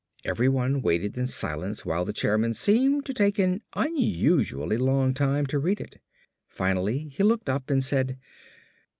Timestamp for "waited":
0.77-1.15